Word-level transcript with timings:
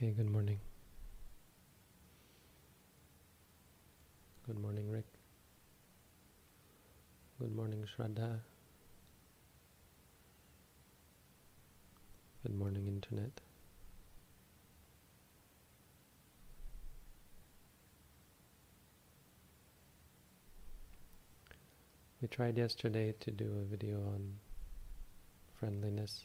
Hey, 0.00 0.12
good 0.16 0.30
morning. 0.30 0.58
Good 4.46 4.58
morning, 4.58 4.90
Rick. 4.90 5.04
Good 7.38 7.54
morning, 7.54 7.84
Shraddha. 7.84 8.38
Good 12.42 12.54
morning, 12.54 12.86
Internet. 12.86 13.42
We 22.22 22.28
tried 22.28 22.56
yesterday 22.56 23.12
to 23.20 23.30
do 23.30 23.52
a 23.60 23.64
video 23.66 23.96
on 23.96 24.36
friendliness. 25.58 26.22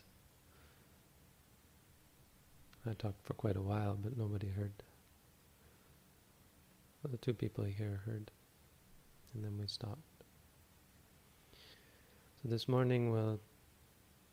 I 2.88 2.94
talked 2.94 3.26
for 3.26 3.34
quite 3.34 3.56
a 3.56 3.62
while, 3.62 3.98
but 4.02 4.18
nobody 4.18 4.48
heard. 4.48 4.74
Well, 7.02 7.12
the 7.12 7.18
two 7.18 7.34
people 7.34 7.64
here 7.64 8.02
heard, 8.06 8.32
and 9.34 9.44
then 9.44 9.58
we 9.60 9.68
stopped. 9.68 10.02
So 11.54 12.50
this 12.50 12.68
morning 12.68 13.12
we'll 13.12 13.40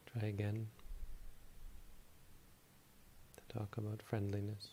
try 0.06 0.28
again 0.28 0.68
to 3.36 3.58
talk 3.58 3.76
about 3.78 4.02
friendliness. 4.02 4.68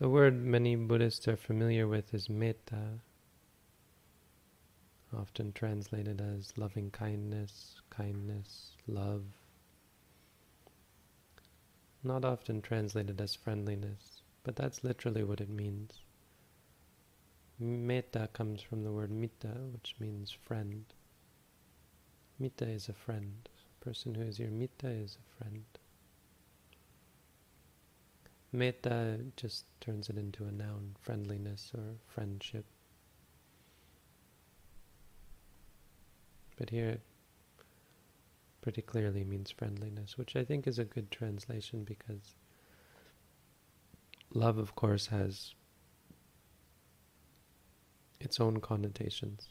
The 0.00 0.08
word 0.08 0.34
many 0.34 0.74
Buddhists 0.74 1.28
are 1.28 1.36
familiar 1.36 1.86
with 1.86 2.12
is 2.12 2.28
metta, 2.28 3.00
often 5.16 5.52
translated 5.52 6.20
as 6.20 6.52
loving 6.56 6.90
kindness, 6.90 7.76
kindness, 7.90 8.72
love. 8.88 9.22
Not 12.06 12.22
often 12.22 12.60
translated 12.60 13.18
as 13.22 13.34
friendliness, 13.34 14.20
but 14.42 14.56
that's 14.56 14.84
literally 14.84 15.24
what 15.24 15.40
it 15.40 15.48
means. 15.48 16.00
Metta 17.58 18.28
comes 18.34 18.60
from 18.60 18.84
the 18.84 18.92
word 18.92 19.10
mitta, 19.10 19.72
which 19.72 19.94
means 19.98 20.30
friend. 20.30 20.84
Mitta 22.38 22.68
is 22.68 22.90
a 22.90 22.92
friend. 22.92 23.48
A 23.80 23.84
person 23.84 24.14
who 24.14 24.22
is 24.22 24.38
your 24.38 24.50
mitta 24.50 24.88
is 24.88 25.16
a 25.16 25.42
friend. 25.42 25.64
Metta 28.52 29.20
just 29.36 29.64
turns 29.80 30.10
it 30.10 30.18
into 30.18 30.44
a 30.44 30.52
noun, 30.52 30.96
friendliness 31.00 31.72
or 31.74 31.94
friendship. 32.06 32.66
But 36.56 36.68
here 36.68 37.00
pretty 38.64 38.80
clearly 38.80 39.24
means 39.24 39.50
friendliness, 39.50 40.16
which 40.16 40.34
I 40.36 40.42
think 40.42 40.66
is 40.66 40.78
a 40.78 40.86
good 40.86 41.10
translation 41.10 41.84
because 41.84 42.34
love, 44.32 44.56
of 44.56 44.74
course, 44.74 45.08
has 45.08 45.54
its 48.18 48.40
own 48.40 48.60
connotations 48.60 49.50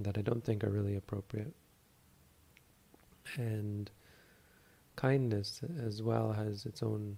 that 0.00 0.18
I 0.18 0.22
don't 0.22 0.42
think 0.42 0.64
are 0.64 0.68
really 0.68 0.96
appropriate. 0.96 1.54
And 3.36 3.88
kindness 4.96 5.60
as 5.80 6.02
well 6.02 6.32
has 6.32 6.66
its 6.66 6.82
own 6.82 7.16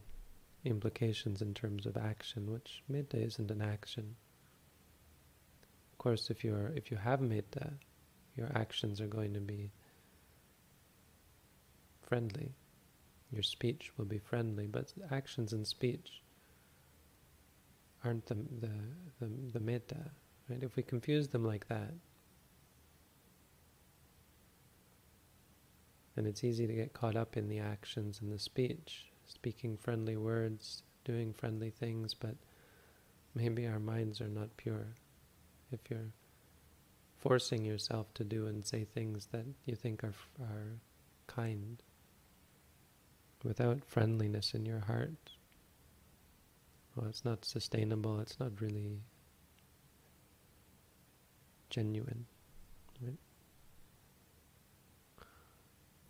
implications 0.66 1.40
in 1.40 1.54
terms 1.54 1.86
of 1.86 1.96
action, 1.96 2.52
which 2.52 2.82
metta 2.90 3.16
isn't 3.16 3.50
an 3.50 3.62
action. 3.62 4.16
Of 5.92 5.96
course, 5.96 6.28
if 6.28 6.44
you're 6.44 6.74
if 6.76 6.90
you 6.90 6.98
have 6.98 7.22
metta, 7.22 7.72
your 8.36 8.50
actions 8.54 9.00
are 9.00 9.06
going 9.06 9.32
to 9.32 9.40
be 9.40 9.70
friendly. 12.08 12.54
Your 13.30 13.42
speech 13.42 13.92
will 13.96 14.06
be 14.06 14.18
friendly, 14.18 14.66
but 14.66 14.92
actions 15.10 15.52
and 15.52 15.66
speech 15.66 16.22
aren't 18.04 18.26
the 18.26 18.34
the 18.34 18.70
the, 19.20 19.30
the 19.52 19.60
metta, 19.60 20.10
right? 20.48 20.62
If 20.62 20.76
we 20.76 20.82
confuse 20.82 21.28
them 21.28 21.44
like 21.44 21.68
that, 21.68 21.92
then 26.16 26.26
it's 26.26 26.42
easy 26.42 26.66
to 26.66 26.72
get 26.72 26.94
caught 26.94 27.16
up 27.16 27.36
in 27.36 27.48
the 27.48 27.58
actions 27.58 28.20
and 28.22 28.32
the 28.32 28.38
speech, 28.38 29.06
speaking 29.26 29.76
friendly 29.76 30.16
words, 30.16 30.82
doing 31.04 31.34
friendly 31.34 31.70
things, 31.70 32.14
but 32.14 32.34
maybe 33.34 33.66
our 33.66 33.78
minds 33.78 34.20
are 34.20 34.28
not 34.28 34.56
pure. 34.56 34.86
If 35.70 35.80
you're 35.90 36.12
forcing 37.18 37.64
yourself 37.64 38.14
to 38.14 38.24
do 38.24 38.46
and 38.46 38.64
say 38.64 38.84
things 38.84 39.26
that 39.32 39.44
you 39.66 39.74
think 39.74 40.02
are 40.02 40.14
are 40.40 40.80
kind, 41.26 41.82
without 43.44 43.84
friendliness 43.84 44.54
in 44.54 44.66
your 44.66 44.80
heart, 44.80 45.30
well, 46.94 47.08
it's 47.08 47.24
not 47.24 47.44
sustainable. 47.44 48.18
It's 48.20 48.40
not 48.40 48.60
really 48.60 49.00
genuine. 51.70 52.26
Right? 53.00 53.18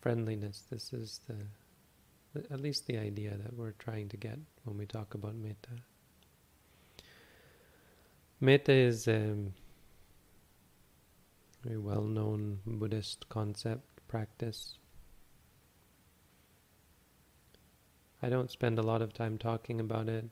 Friendliness. 0.01 0.65
This 0.71 0.93
is 0.93 1.21
the, 1.29 2.43
at 2.51 2.61
least 2.61 2.87
the 2.87 2.97
idea 2.97 3.37
that 3.37 3.55
we're 3.55 3.73
trying 3.73 4.09
to 4.09 4.17
get 4.17 4.39
when 4.65 4.79
we 4.79 4.87
talk 4.87 5.15
about 5.15 5.35
metta. 5.35 5.83
Metta 8.41 8.73
is 8.73 9.09
a 9.09 9.35
very 11.65 11.77
well-known 11.77 12.61
Buddhist 12.65 13.29
concept, 13.29 13.83
practice. 14.07 14.79
I 18.23 18.29
don't 18.29 18.51
spend 18.51 18.79
a 18.79 18.83
lot 18.83 19.03
of 19.03 19.13
time 19.13 19.39
talking 19.39 19.81
about 19.81 20.09
it. 20.09 20.25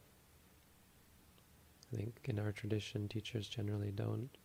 I 1.92 1.96
think 1.96 2.14
in 2.24 2.38
our 2.38 2.50
tradition, 2.52 3.08
teachers 3.08 3.48
generally 3.48 3.92
don't, 3.92 4.36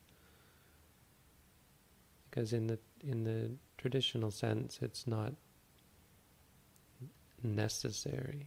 because 2.30 2.54
in 2.54 2.68
the 2.68 2.78
in 3.04 3.24
the 3.24 3.52
traditional 3.78 4.30
sense, 4.30 4.80
it's 4.82 5.08
not 5.08 5.34
necessary. 7.42 8.46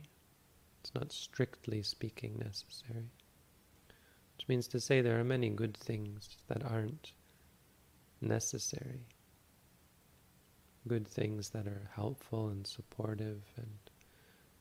It's 0.80 0.94
not 0.94 1.12
strictly 1.12 1.82
speaking 1.82 2.38
necessary. 2.38 3.10
Which 4.36 4.48
means 4.48 4.68
to 4.68 4.80
say 4.80 5.00
there 5.00 5.18
are 5.18 5.24
many 5.24 5.48
good 5.48 5.76
things 5.76 6.36
that 6.48 6.64
aren't 6.64 7.12
necessary. 8.20 9.06
Good 10.86 11.08
things 11.08 11.50
that 11.50 11.66
are 11.66 11.90
helpful 11.94 12.48
and 12.48 12.66
supportive 12.66 13.42
and 13.56 13.78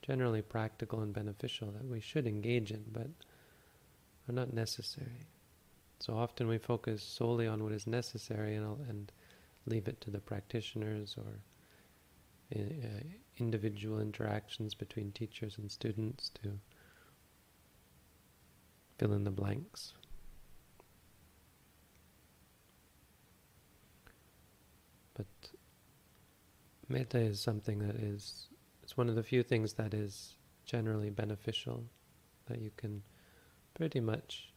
generally 0.04 0.42
practical 0.42 1.00
and 1.00 1.14
beneficial 1.14 1.72
that 1.72 1.88
we 1.88 2.00
should 2.00 2.28
engage 2.28 2.72
in, 2.72 2.84
but 2.92 3.08
are 4.30 4.34
not 4.34 4.54
necessary. 4.54 5.28
So 6.00 6.14
often 6.16 6.48
we 6.48 6.58
focus 6.58 7.02
solely 7.02 7.48
on 7.48 7.64
what 7.64 7.72
is 7.72 7.88
necessary 7.88 8.56
and, 8.56 8.78
and 8.90 9.12
leave 9.66 9.88
it 9.88 10.02
to 10.02 10.12
the 10.12 10.20
practitioners 10.20 11.16
or 11.18 11.40
uh, 12.56 12.60
individual 13.40 14.00
interactions 14.02 14.76
between 14.76 15.12
teachers 15.14 15.58
and 15.58 15.72
students 15.72 16.30
to 16.44 16.52
fill 18.98 19.14
in 19.14 19.24
the 19.24 19.32
blanks. 19.32 19.94
But 25.14 25.26
metta 26.90 27.20
is 27.20 27.40
something 27.40 27.80
that 27.80 27.96
is 27.96 28.50
it's 28.84 28.98
one 28.98 29.08
of 29.08 29.16
the 29.16 29.24
few 29.24 29.42
things 29.44 29.74
that 29.74 29.94
is 29.94 30.36
generally 30.66 31.10
beneficial 31.10 31.86
that 32.48 32.62
you 32.62 32.70
can 32.76 33.02
pretty 33.74 34.02
much 34.02 34.52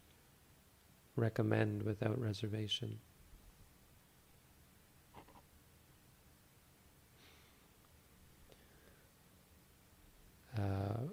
recommend 1.15 1.85
without 1.85 2.21
reservation. 2.21 2.99
Uh, 10.59 11.09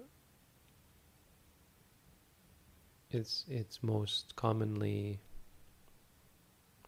it's 3.10 3.44
it's 3.48 3.82
most 3.82 4.34
commonly 4.34 5.20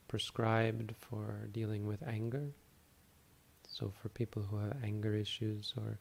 prescribed 0.09 0.95
for 0.99 1.49
dealing 1.53 1.87
with 1.87 2.03
anger. 2.06 2.53
So 3.78 3.93
for 4.00 4.08
people 4.08 4.43
who 4.43 4.56
have 4.56 4.82
anger 4.82 5.14
issues 5.14 5.75
or 5.76 5.99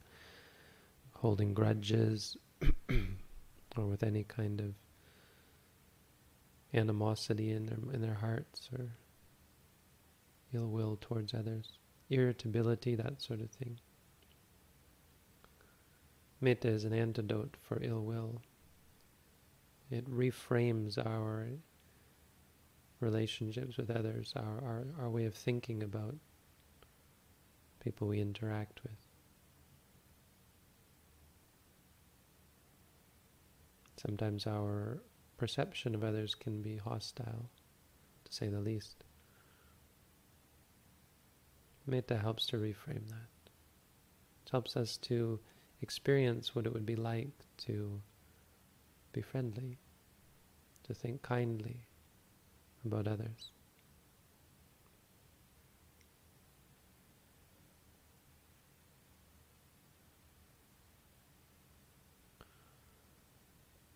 holding 1.12 1.54
grudges 1.54 2.38
or 3.78 3.86
with 3.86 4.02
any 4.02 4.24
kind 4.24 4.62
of 4.62 4.76
animosity 6.74 7.52
in 7.52 7.66
their 7.66 7.78
in 7.94 8.02
their 8.02 8.14
hearts 8.14 8.70
or 8.72 8.88
ill 10.54 10.68
will 10.68 10.98
towards 11.02 11.34
others, 11.34 11.78
irritability, 12.10 12.96
that 12.96 13.22
sort 13.22 13.42
of 13.42 13.50
thing. 13.50 13.78
Metta 16.40 16.70
is 16.70 16.86
an 16.86 16.94
antidote 16.94 17.58
for 17.62 17.82
ill 17.82 18.06
will. 18.06 18.42
It 19.92 20.10
reframes 20.10 20.98
our 20.98 21.50
relationships 23.02 23.76
with 23.76 23.92
others, 23.92 24.32
our, 24.38 24.64
our, 24.64 24.86
our 25.02 25.10
way 25.10 25.26
of 25.26 25.34
thinking 25.36 25.84
about 25.84 26.16
people 27.86 28.08
we 28.08 28.20
interact 28.20 28.82
with. 28.84 29.06
sometimes 34.06 34.46
our 34.46 35.02
perception 35.38 35.96
of 35.96 36.04
others 36.04 36.36
can 36.36 36.62
be 36.62 36.78
hostile, 36.78 37.50
to 38.24 38.34
say 38.34 38.48
the 38.48 38.60
least. 38.60 39.04
Metta 41.88 42.18
helps 42.18 42.46
to 42.48 42.58
reframe 42.58 43.08
that. 43.10 43.32
It 44.46 44.52
helps 44.52 44.78
us 44.78 44.98
to 44.98 45.40
experience 45.82 46.56
what 46.56 46.66
it 46.66 46.74
would 46.74 46.86
be 46.86 46.96
like 46.96 47.34
to 47.58 48.02
be 49.12 49.22
friendly, 49.22 49.78
to 50.84 50.94
think 50.94 51.22
kindly 51.22 51.88
about 52.86 53.08
others. 53.08 53.52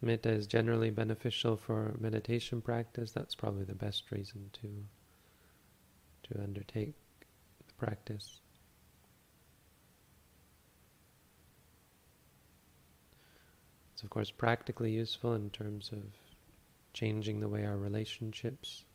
Metta 0.01 0.29
is 0.29 0.47
generally 0.47 0.89
beneficial 0.89 1.57
for 1.57 1.95
meditation 1.99 2.61
practice. 2.61 3.11
That's 3.11 3.35
probably 3.35 3.65
the 3.65 3.75
best 3.75 4.11
reason 4.11 4.49
to 4.61 4.69
to 6.31 6.43
undertake 6.43 6.93
the 7.67 7.73
practice. 7.77 8.39
It's 13.93 14.03
of 14.03 14.09
course 14.09 14.31
practically 14.31 14.91
useful 14.91 15.33
in 15.33 15.49
terms 15.49 15.91
of 15.91 16.03
changing 16.93 17.39
the 17.39 17.49
way 17.49 17.65
our 17.65 17.77
relationships 17.77 18.85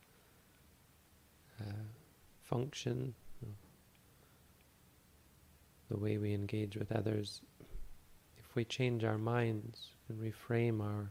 uh, 1.60 1.84
function, 2.42 3.14
the 5.90 5.96
way 5.98 6.18
we 6.18 6.32
engage 6.32 6.76
with 6.76 6.90
others. 6.92 7.42
If 8.54 8.56
we 8.56 8.64
change 8.64 9.02
our 9.02 9.18
minds 9.18 9.90
and 10.08 10.20
reframe 10.20 10.80
our 10.80 11.10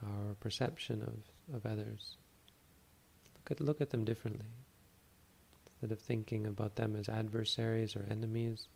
our 0.00 0.34
perception 0.38 1.02
of, 1.02 1.56
of 1.56 1.66
others, 1.66 2.16
look 3.34 3.50
at 3.50 3.60
look 3.60 3.80
at 3.80 3.90
them 3.90 4.04
differently. 4.04 4.46
Instead 5.72 5.90
of 5.90 5.98
thinking 5.98 6.46
about 6.46 6.76
them 6.76 6.94
as 6.94 7.08
adversaries 7.08 7.96
or 7.96 8.06
enemies, 8.08 8.68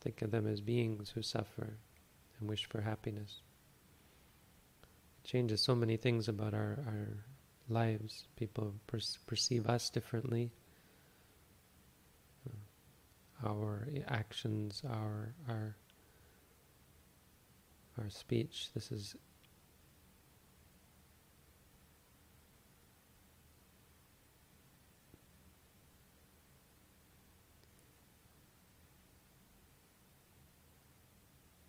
Think 0.00 0.22
of 0.22 0.30
them 0.30 0.46
as 0.46 0.62
beings 0.62 1.10
who 1.10 1.20
suffer 1.20 1.76
and 2.38 2.48
wish 2.48 2.66
for 2.66 2.80
happiness. 2.80 3.40
It 5.22 5.28
changes 5.28 5.60
so 5.60 5.74
many 5.74 5.98
things 5.98 6.28
about 6.28 6.54
our, 6.54 6.78
our 6.86 7.24
lives. 7.68 8.24
People 8.36 8.74
per- 8.86 9.00
perceive 9.26 9.66
us 9.66 9.90
differently. 9.90 10.50
Our 13.42 13.88
actions, 14.08 14.82
our 14.88 15.34
our 15.48 15.76
our 17.98 18.10
speech. 18.10 18.68
This 18.74 18.92
is 18.92 19.16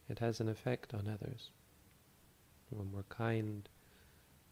it 0.10 0.20
has 0.20 0.40
an 0.40 0.50
effect 0.50 0.94
on 0.94 1.08
others. 1.08 1.52
When 2.70 2.92
we're 2.92 3.04
kind, 3.04 3.68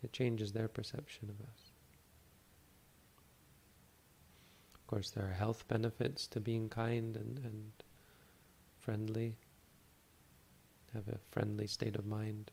it 0.03 0.11
changes 0.13 0.51
their 0.51 0.67
perception 0.67 1.29
of 1.29 1.39
us. 1.41 1.71
Of 4.75 4.82
course, 4.93 5.09
there 5.09 5.25
are 5.25 5.33
health 5.33 5.67
benefits 5.67 6.27
to 6.27 6.39
being 6.39 6.69
kind 6.69 7.15
and, 7.15 7.39
and 7.39 7.71
friendly, 8.77 9.35
have 10.93 11.07
a 11.07 11.17
friendly 11.31 11.65
state 11.65 11.95
of 11.95 12.05
mind. 12.05 12.51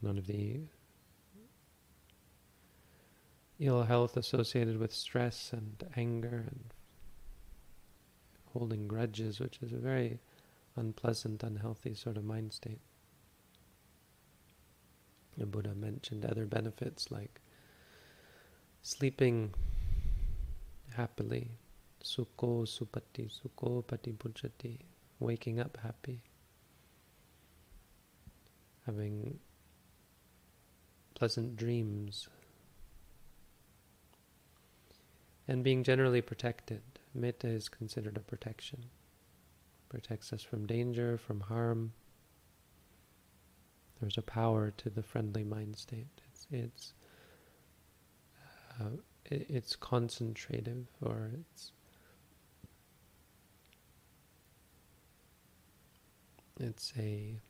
None 0.00 0.18
of 0.18 0.28
the 0.28 0.60
ill 3.58 3.82
health 3.82 4.16
associated 4.16 4.78
with 4.78 4.92
stress 4.92 5.52
and 5.52 5.82
anger 5.96 6.44
and 6.46 6.72
holding 8.52 8.86
grudges, 8.86 9.40
which 9.40 9.58
is 9.60 9.72
a 9.72 9.76
very 9.76 10.20
unpleasant, 10.76 11.42
unhealthy 11.42 11.94
sort 11.94 12.16
of 12.16 12.24
mind 12.24 12.52
state. 12.52 12.80
The 15.36 15.46
Buddha 15.46 15.74
mentioned 15.74 16.24
other 16.24 16.46
benefits 16.46 17.10
like 17.10 17.40
sleeping 18.82 19.52
happily, 20.96 21.50
sukho 22.02 22.66
supati, 22.66 23.30
sukho 23.30 23.86
pati 23.86 24.12
bhujati, 24.12 24.78
waking 25.20 25.60
up 25.60 25.78
happy, 25.82 26.20
having 28.86 29.38
pleasant 31.14 31.56
dreams, 31.56 32.28
and 35.48 35.62
being 35.64 35.82
generally 35.82 36.20
protected. 36.20 36.82
Metta 37.14 37.46
is 37.46 37.68
considered 37.68 38.16
a 38.16 38.20
protection 38.20 38.84
protects 39.92 40.32
us 40.32 40.42
from 40.42 40.66
danger, 40.66 41.18
from 41.18 41.38
harm. 41.38 41.92
There's 44.00 44.16
a 44.16 44.22
power 44.22 44.72
to 44.78 44.88
the 44.88 45.02
friendly 45.02 45.44
mind 45.44 45.76
state. 45.76 46.22
It's 46.30 46.46
it's 46.50 46.94
uh, 48.80 48.96
it's 49.48 49.76
concentrative, 49.76 50.86
or 51.00 51.30
it's 51.40 51.72
it's 56.60 56.92
a 56.98 57.40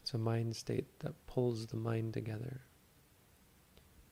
it's 0.00 0.14
a 0.14 0.18
mind 0.18 0.56
state 0.56 0.98
that 1.00 1.14
pulls 1.26 1.66
the 1.66 1.76
mind 1.76 2.14
together, 2.14 2.60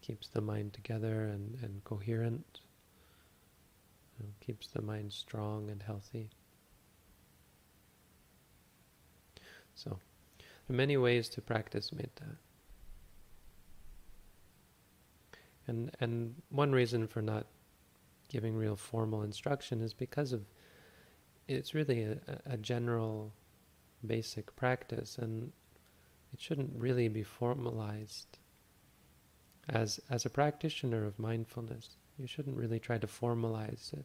keeps 0.00 0.28
the 0.28 0.40
mind 0.40 0.72
together 0.72 1.24
and, 1.24 1.58
and 1.62 1.82
coherent 1.84 2.60
keeps 4.40 4.66
the 4.68 4.82
mind 4.82 5.12
strong 5.12 5.70
and 5.70 5.82
healthy. 5.82 6.28
So, 9.74 9.98
there 10.38 10.74
are 10.74 10.76
many 10.76 10.96
ways 10.96 11.28
to 11.30 11.40
practice 11.40 11.92
metta. 11.92 12.36
And, 15.66 15.90
and 16.00 16.34
one 16.50 16.72
reason 16.72 17.06
for 17.06 17.22
not 17.22 17.46
giving 18.28 18.56
real 18.56 18.76
formal 18.76 19.22
instruction 19.22 19.80
is 19.80 19.92
because 19.92 20.32
of 20.32 20.44
it's 21.48 21.74
really 21.74 22.04
a, 22.04 22.18
a 22.46 22.56
general 22.56 23.32
basic 24.06 24.54
practice 24.54 25.18
and 25.18 25.52
it 26.32 26.40
shouldn't 26.40 26.70
really 26.76 27.08
be 27.08 27.24
formalized 27.24 28.38
as 29.68 30.00
as 30.10 30.24
a 30.24 30.30
practitioner 30.30 31.04
of 31.04 31.18
mindfulness 31.18 31.96
you 32.20 32.26
shouldn't 32.26 32.56
really 32.56 32.78
try 32.78 32.98
to 32.98 33.06
formalize 33.06 33.94
it. 33.94 34.04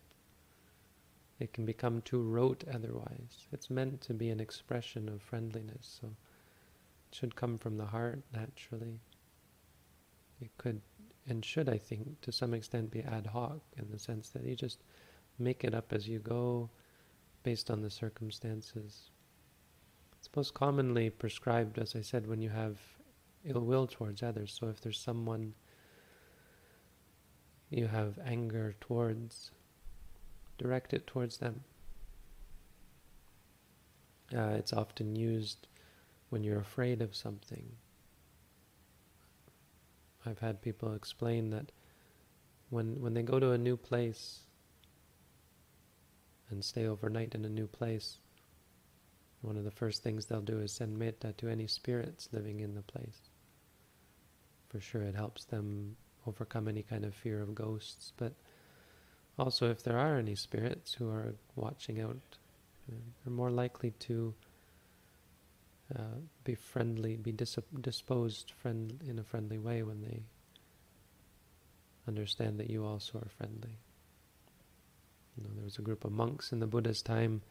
It 1.40 1.52
can 1.52 1.66
become 1.66 2.02
too 2.02 2.22
rote 2.22 2.64
otherwise. 2.74 3.48
It's 3.52 3.70
meant 3.70 4.00
to 4.02 4.14
be 4.14 4.30
an 4.30 4.40
expression 4.40 5.10
of 5.10 5.22
friendliness, 5.22 6.00
so 6.00 6.08
it 6.08 7.16
should 7.16 7.36
come 7.36 7.58
from 7.58 7.78
the 7.78 7.86
heart 7.86 8.24
naturally. 8.34 9.02
It 10.40 10.50
could 10.58 10.82
and 11.28 11.44
should, 11.44 11.70
I 11.70 11.78
think, 11.78 12.22
to 12.22 12.32
some 12.32 12.54
extent 12.54 12.92
be 12.92 13.02
ad 13.02 13.28
hoc 13.28 13.60
in 13.78 13.90
the 13.90 14.00
sense 14.00 14.30
that 14.30 14.44
you 14.44 14.56
just 14.56 14.84
make 15.40 15.64
it 15.64 15.74
up 15.74 15.92
as 15.92 16.08
you 16.08 16.20
go 16.20 16.70
based 17.44 17.70
on 17.70 17.82
the 17.82 17.90
circumstances. 17.90 19.10
It's 20.18 20.30
most 20.36 20.54
commonly 20.54 21.10
prescribed, 21.10 21.78
as 21.78 21.96
I 21.96 22.02
said, 22.02 22.28
when 22.28 22.42
you 22.42 22.50
have 22.50 22.80
ill 23.44 23.62
will 23.62 23.88
towards 23.88 24.24
others. 24.24 24.56
So 24.60 24.68
if 24.68 24.82
there's 24.82 25.00
someone 25.00 25.54
you 27.70 27.88
have 27.88 28.20
anger 28.26 28.76
towards, 28.80 29.52
direct 30.58 30.94
it 30.94 31.08
towards 31.08 31.38
them. 31.38 31.64
Uh, 34.36 34.56
it's 34.58 34.74
often 34.74 35.16
used 35.16 35.68
when 36.30 36.44
you're 36.44 36.60
afraid 36.60 37.02
of 37.02 37.16
something. 37.16 37.66
I've 40.26 40.40
had 40.40 40.62
people 40.62 40.94
explain 40.94 41.52
that 41.52 41.72
when 42.70 43.00
when 43.02 43.14
they 43.14 43.22
go 43.22 43.40
to 43.40 43.52
a 43.52 43.58
new 43.58 43.78
place 43.78 44.40
and 46.50 46.64
stay 46.64 46.88
overnight 46.88 47.36
in 47.36 47.46
a 47.46 47.50
new 47.50 47.68
place, 47.68 48.20
one 49.42 49.58
of 49.58 49.64
the 49.64 49.72
first 49.72 50.04
things 50.04 50.26
they'll 50.26 50.42
do 50.42 50.60
is 50.60 50.72
send 50.72 50.98
metta 50.98 51.34
to 51.34 51.48
any 51.48 51.68
spirits 51.68 52.30
living 52.32 52.60
in 52.60 52.76
the 52.76 52.82
place. 52.82 53.30
For 54.70 54.80
sure, 54.80 55.04
it 55.04 55.16
helps 55.16 55.46
them 55.46 55.96
overcome 56.28 56.68
any 56.68 56.84
kind 56.84 57.06
of 57.06 57.14
fear 57.14 57.42
of 57.42 57.56
ghosts, 57.56 58.14
but 58.18 58.34
also 59.38 59.70
if 59.70 59.84
there 59.84 59.98
are 59.98 60.18
any 60.18 60.36
spirits 60.36 60.94
who 60.94 61.10
are 61.10 61.36
watching 61.56 62.00
out, 62.00 62.38
they're 62.88 63.34
more 63.34 63.52
likely 63.52 63.92
to 63.92 64.34
uh, 65.94 66.20
be 66.44 66.56
friendly, 66.56 67.16
be 67.16 67.32
dis- 67.32 67.60
disposed 67.82 68.52
friend 68.52 69.00
in 69.08 69.20
a 69.20 69.24
friendly 69.24 69.60
way 69.60 69.84
when 69.84 70.02
they 70.02 70.24
understand 72.08 72.60
that 72.60 72.70
you 72.70 72.86
also 72.86 73.20
are 73.20 73.30
friendly. 73.30 73.78
You 75.38 75.44
know, 75.44 75.50
there 75.56 75.64
was 75.66 75.78
a 75.78 75.82
group 75.82 76.06
of 76.06 76.12
monks 76.12 76.52
in 76.52 76.60
the 76.60 76.68
Buddha's 76.68 77.02
time. 77.02 77.42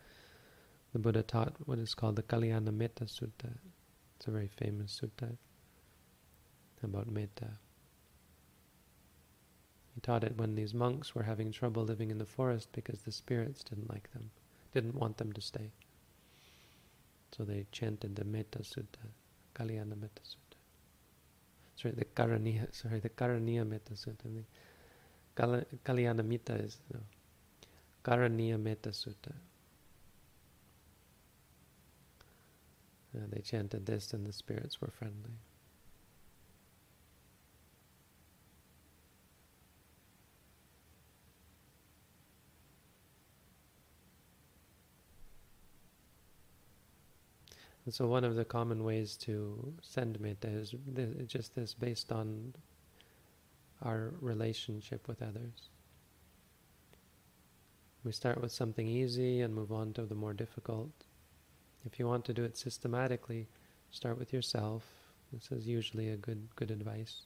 The 0.93 0.99
Buddha 0.99 1.23
taught 1.23 1.55
what 1.67 1.79
is 1.79 1.95
called 1.95 2.17
the 2.17 2.23
Kalyana 2.23 2.73
Metta 2.73 3.05
Sutta. 3.05 3.51
It's 4.17 4.27
a 4.27 4.31
very 4.31 4.49
famous 4.49 5.01
sutta 5.03 5.37
about 6.83 7.11
metta. 7.11 7.59
He 9.95 10.01
taught 10.01 10.25
it 10.25 10.37
when 10.37 10.55
these 10.55 10.75
monks 10.75 11.15
were 11.15 11.23
having 11.23 11.51
trouble 11.51 11.85
living 11.85 12.11
in 12.11 12.19
the 12.19 12.27
forest 12.27 12.69
because 12.73 13.03
the 13.03 13.13
spirits 13.13 13.65
didn't 13.65 13.91
like 13.91 14.13
them, 14.13 14.31
didn't 14.73 14.95
want 14.95 15.17
them 15.17 15.33
to 15.33 15.41
stay. 15.41 15.71
So 17.37 17.43
they 17.45 17.67
chanted 17.73 18.15
the 18.15 18.25
Metta 18.25 18.61
Sutta, 18.61 19.03
Kalyana 19.57 19.97
Metta 20.01 20.23
Sutta. 20.23 20.57
Sorry, 21.75 21.95
the 21.95 22.05
Karaniya, 22.05 22.69
sorry, 22.73 23.01
the 23.01 23.09
Karaniya 23.09 23.67
Metta 23.67 23.95
Sutta. 23.95 24.45
The 25.35 25.67
Kalyana 25.85 26.25
Metta 26.25 26.55
is 26.55 26.79
Karaniya 28.05 28.61
Metta 28.61 28.91
Sutta. 28.91 29.33
Uh, 33.17 33.23
they 33.31 33.41
chanted 33.41 33.87
this 33.87 34.13
and 34.13 34.25
the 34.27 34.33
spirits 34.33 34.81
were 34.81 34.93
friendly. 34.97 35.35
And 47.85 47.93
so 47.93 48.07
one 48.07 48.25
of 48.25 48.35
the 48.35 48.45
common 48.45 48.83
ways 48.83 49.17
to 49.19 49.75
send 49.83 50.19
metta 50.21 50.49
is 50.49 50.75
just 51.27 51.55
this 51.55 51.75
based 51.75 52.11
on 52.13 52.55
our 53.83 54.15
relationship 54.21 55.07
with 55.07 55.21
others. 55.21 55.69
We 58.05 58.13
start 58.13 58.41
with 58.41 58.53
something 58.53 58.87
easy 58.87 59.43
and 59.43 59.55
move 59.55 59.73
on 59.73 59.93
to 59.95 60.03
the 60.03 60.15
more 60.15 60.33
difficult. 60.33 60.91
If 61.85 61.99
you 61.99 62.07
want 62.07 62.25
to 62.27 62.35
do 62.35 62.45
it 62.45 62.57
systematically, 62.57 63.49
start 63.91 64.19
with 64.19 64.33
yourself. 64.33 64.85
This 65.33 65.51
is 65.51 65.67
usually 65.67 66.11
a 66.11 66.17
good 66.17 66.49
good 66.57 66.71
advice. 66.71 67.23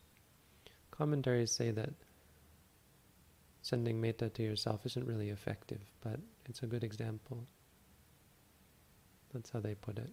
Commentaries 0.90 1.52
say 1.52 1.70
that 1.72 1.90
sending 3.62 4.00
metta 4.00 4.28
to 4.30 4.42
yourself 4.42 4.86
isn't 4.86 5.06
really 5.06 5.30
effective, 5.30 5.80
but 6.00 6.18
it's 6.46 6.62
a 6.62 6.66
good 6.66 6.82
example. 6.82 7.46
That's 9.32 9.50
how 9.50 9.60
they 9.60 9.74
put 9.74 9.98
it. 9.98 10.10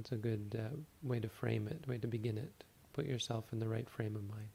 It's 0.00 0.12
a 0.12 0.16
good 0.16 0.58
uh, 0.58 0.74
way 1.02 1.20
to 1.20 1.28
frame 1.28 1.68
it, 1.68 1.86
way 1.86 1.98
to 1.98 2.08
begin 2.08 2.38
it. 2.38 2.64
Put 2.94 3.04
yourself 3.04 3.44
in 3.52 3.58
the 3.58 3.68
right 3.68 3.88
frame 3.90 4.16
of 4.16 4.26
mind. 4.30 4.48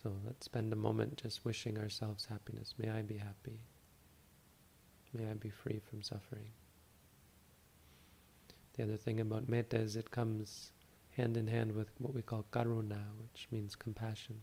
So 0.00 0.12
let's 0.24 0.44
spend 0.44 0.72
a 0.72 0.76
moment 0.76 1.20
just 1.20 1.44
wishing 1.44 1.76
ourselves 1.76 2.26
happiness. 2.26 2.74
May 2.78 2.90
I 2.90 3.02
be 3.02 3.16
happy. 3.16 3.58
May 5.12 5.28
I 5.28 5.34
be 5.34 5.50
free 5.50 5.80
from 5.90 6.00
suffering. 6.00 6.46
The 8.76 8.84
other 8.84 8.96
thing 8.96 9.18
about 9.18 9.48
metta 9.48 9.78
is 9.78 9.96
it 9.96 10.12
comes 10.12 10.70
hand 11.16 11.36
in 11.36 11.48
hand 11.48 11.72
with 11.72 11.88
what 11.98 12.14
we 12.14 12.22
call 12.22 12.44
karuna, 12.52 13.02
which 13.20 13.48
means 13.50 13.74
compassion. 13.74 14.42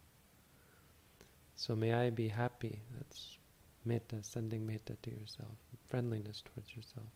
So 1.55 1.77
may 1.77 1.93
I 1.93 2.09
be 2.09 2.27
happy. 2.27 2.81
That's 2.97 3.37
metta, 3.85 4.17
sending 4.21 4.65
metta 4.65 4.97
to 5.01 5.11
yourself, 5.11 5.55
friendliness 5.89 6.43
towards 6.43 6.75
yourself. 6.75 7.07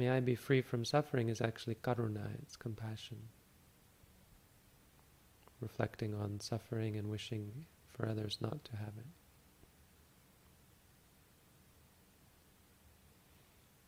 May 0.00 0.08
I 0.08 0.20
be 0.20 0.34
free 0.34 0.62
from 0.62 0.86
suffering 0.86 1.28
is 1.28 1.42
actually 1.42 1.74
karuna, 1.74 2.26
it's 2.40 2.56
compassion. 2.56 3.18
Reflecting 5.60 6.14
on 6.14 6.40
suffering 6.40 6.96
and 6.96 7.10
wishing 7.10 7.52
for 7.86 8.08
others 8.08 8.38
not 8.40 8.64
to 8.64 8.76
have 8.76 8.94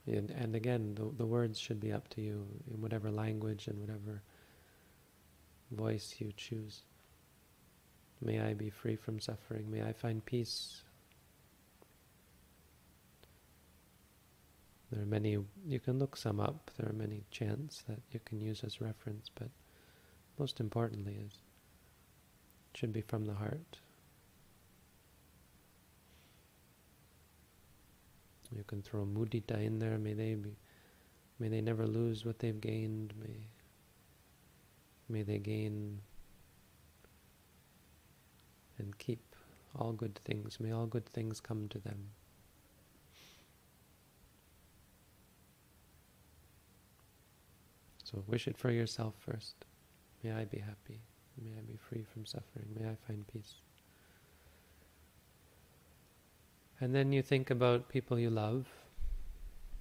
it. 0.07 0.19
And, 0.19 0.31
and 0.33 0.54
again, 0.54 0.95
the, 0.97 1.11
the 1.16 1.25
words 1.25 1.59
should 1.59 1.81
be 1.81 1.95
up 1.95 2.09
to 2.09 2.21
you 2.21 2.47
in 2.71 2.83
whatever 2.83 3.11
language 3.11 3.66
and 3.69 3.81
whatever 3.81 4.21
voice 5.71 6.16
you 6.19 6.31
choose. 6.37 6.83
May 8.21 8.38
I 8.38 8.52
be 8.52 8.69
free 8.69 8.97
from 8.97 9.19
suffering. 9.19 9.71
May 9.71 9.83
I 9.83 9.95
find 9.95 10.23
peace 10.23 10.83
There 14.92 15.00
are 15.00 15.06
many, 15.06 15.38
you 15.66 15.80
can 15.80 15.99
look 15.99 16.18
some 16.18 16.38
up, 16.38 16.70
there 16.76 16.90
are 16.90 16.92
many 16.92 17.22
chants 17.30 17.82
that 17.88 18.00
you 18.11 18.20
can 18.26 18.42
use 18.42 18.62
as 18.62 18.82
reference, 18.82 19.30
but 19.34 19.49
most 20.38 20.61
importantly 20.61 21.16
is, 21.26 21.32
it 21.32 22.78
should 22.78 22.92
be 22.92 23.00
from 23.00 23.25
the 23.25 23.32
heart. 23.32 23.78
You 28.54 28.64
can 28.64 28.82
throw 28.82 29.06
mudita 29.06 29.64
in 29.64 29.78
there, 29.78 29.96
may 29.96 30.12
they 30.12 30.34
be, 30.34 30.56
may 31.38 31.49
they 31.49 31.62
never 31.62 31.87
lose 31.87 32.26
what 32.26 32.38
they've 32.40 32.61
gained, 32.61 33.14
may, 33.18 33.46
may 35.08 35.22
they 35.22 35.38
gain 35.38 36.02
and 38.76 38.99
keep 38.99 39.20
all 39.75 39.92
good 39.92 40.20
things, 40.26 40.61
may 40.61 40.70
all 40.70 40.84
good 40.84 41.06
things 41.06 41.40
come 41.40 41.66
to 41.68 41.78
them. 41.78 42.11
So 48.12 48.23
wish 48.26 48.47
it 48.47 48.59
for 48.59 48.71
yourself 48.71 49.14
first. 49.19 49.64
May 50.23 50.33
I 50.33 50.45
be 50.45 50.59
happy. 50.59 51.00
May 51.42 51.52
I 51.52 51.62
be 51.62 51.78
free 51.88 52.04
from 52.12 52.26
suffering. 52.26 52.66
May 52.78 52.88
I 52.88 52.97
find 53.07 53.26
peace. 53.33 53.54
And 56.81 56.95
then 56.95 57.12
you 57.12 57.23
think 57.23 57.50
about 57.50 57.88
people 57.88 58.19
you 58.19 58.28
love, 58.28 58.69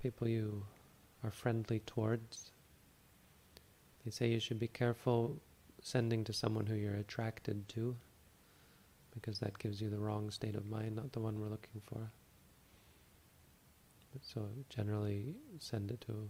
people 0.01 0.27
you 0.27 0.63
are 1.23 1.31
friendly 1.31 1.79
towards. 1.79 2.51
They 4.05 4.11
say 4.11 4.29
you 4.29 4.39
should 4.39 4.59
be 4.59 4.67
careful 4.67 5.41
sending 5.81 6.23
to 6.23 6.33
someone 6.33 6.67
who 6.67 6.75
you're 6.75 6.95
attracted 6.95 7.67
to, 7.69 7.97
because 9.13 9.39
that 9.39 9.59
gives 9.59 9.81
you 9.81 9.89
the 9.89 9.99
wrong 9.99 10.31
state 10.31 10.55
of 10.55 10.67
mind, 10.67 10.95
not 10.95 11.11
the 11.11 11.19
one 11.19 11.39
we're 11.39 11.49
looking 11.49 11.81
for. 11.83 12.11
So 14.21 14.47
generally 14.69 15.35
send 15.59 15.91
it 15.91 16.01
to 16.01 16.29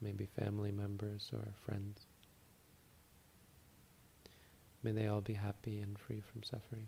maybe 0.00 0.26
family 0.26 0.72
members 0.72 1.30
or 1.32 1.46
friends. 1.64 2.06
May 4.82 4.92
they 4.92 5.06
all 5.06 5.20
be 5.20 5.34
happy 5.34 5.80
and 5.80 5.98
free 5.98 6.20
from 6.20 6.42
suffering. 6.42 6.86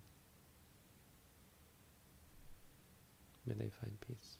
May 3.47 3.54
they 3.54 3.71
find 3.81 3.99
peace. 4.00 4.38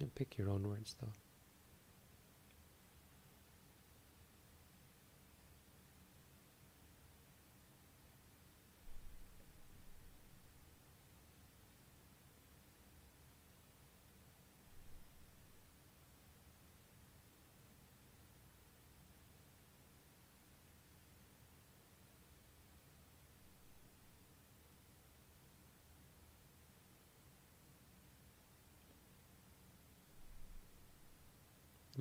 And 0.00 0.14
pick 0.14 0.38
your 0.38 0.50
own 0.50 0.66
words 0.68 0.96
though. 1.00 1.12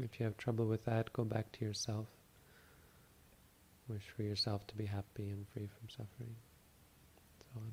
If 0.02 0.20
you 0.20 0.26
have 0.26 0.38
trouble 0.38 0.66
with 0.68 0.86
that, 0.86 1.12
go 1.14 1.24
back 1.24 1.52
to 1.54 1.66
yourself. 1.66 2.08
Wish 3.88 4.04
for 4.16 4.24
yourself 4.24 4.68
to 4.68 4.76
be 4.76 4.86
happy 4.86 5.30
and 5.30 5.48
free 5.54 5.68
from 5.68 5.90
suffering. 5.90 6.36
So 7.40 7.62
on. 7.62 7.72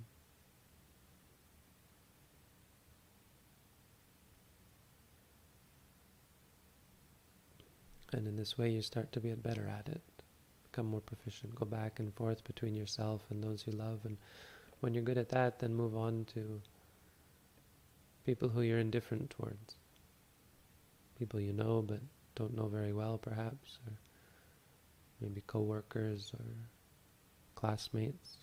And 8.13 8.29
in 8.29 8.37
this 8.37 8.57
way, 8.57 8.71
you 8.71 8.81
start 8.81 9.11
to 9.13 9.21
get 9.21 9.43
better 9.43 9.67
at 9.67 9.89
it, 9.89 10.01
become 10.71 10.87
more 10.87 11.01
proficient. 11.01 11.57
Go 11.57 11.67
back 11.67 11.99
and 11.99 12.15
forth 12.15 12.45
between 12.45 12.77
yourself 12.77 13.23
and 13.29 13.43
those 13.43 13.65
you 13.67 13.73
love. 13.73 14.01
And 14.05 14.17
when 14.81 14.95
you're 14.95 15.03
good 15.03 15.19
at 15.19 15.31
that, 15.31 15.59
then 15.59 15.75
move 15.75 15.97
on 15.97 16.27
to 16.35 16.61
people 18.25 18.49
who 18.49 18.63
you're 18.63 18.79
indifferent 18.79 19.31
towards 19.31 19.75
people 21.19 21.41
you 21.41 21.53
know 21.53 21.83
but 21.87 22.01
don't 22.35 22.57
know 22.57 22.67
very 22.67 22.93
well, 22.93 23.19
perhaps, 23.19 23.79
or 23.87 23.93
maybe 25.21 25.43
co-workers 25.47 26.33
or 26.39 26.45
classmates, 27.55 28.39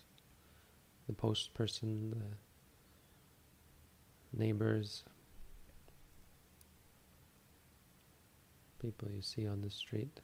the 1.06 1.12
post 1.12 1.52
person, 1.54 2.10
the 4.32 4.38
neighbors, 4.38 5.04
people 8.80 9.08
you 9.10 9.22
see 9.22 9.46
on 9.46 9.60
the 9.60 9.70
street. 9.70 10.20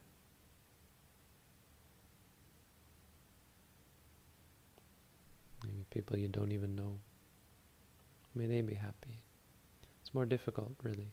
Maybe 5.65 5.85
people 5.91 6.17
you 6.19 6.29
don't 6.29 6.53
even 6.53 6.75
know. 6.75 6.99
May 8.35 8.47
they 8.47 8.63
be 8.63 8.75
happy. 8.75 9.21
It's 10.01 10.15
more 10.15 10.25
difficult, 10.25 10.73
really. 10.83 11.09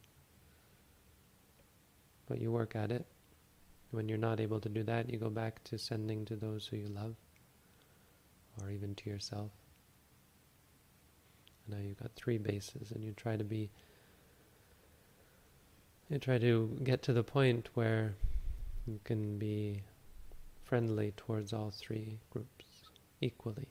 But 2.28 2.42
you 2.42 2.52
work 2.52 2.76
at 2.76 2.92
it. 2.92 3.06
When 3.92 4.10
you're 4.10 4.18
not 4.18 4.40
able 4.40 4.60
to 4.60 4.70
do 4.70 4.84
that, 4.84 5.10
you 5.10 5.18
go 5.18 5.30
back 5.30 5.64
to 5.66 5.78
sending 5.78 6.26
to 6.26 6.36
those 6.36 6.68
who 6.68 6.78
you 6.78 6.88
love, 6.88 7.16
or 8.62 8.72
even 8.72 8.96
to 8.96 9.10
yourself. 9.10 9.52
And 11.66 11.78
now 11.78 11.84
you've 11.84 12.00
got 12.00 12.12
three 12.16 12.38
bases, 12.38 12.92
and 12.92 13.04
you 13.04 13.14
try 13.14 13.38
to 13.38 13.44
be, 13.44 13.70
you 16.10 16.18
try 16.18 16.38
to 16.40 16.78
get 16.84 17.04
to 17.04 17.14
the 17.14 17.24
point 17.24 17.70
where 17.76 18.16
you 18.86 19.00
can 19.04 19.38
be 19.38 19.84
friendly 20.64 21.14
towards 21.16 21.54
all 21.54 21.72
three 21.72 22.20
groups 22.32 22.66
equally. 23.22 23.68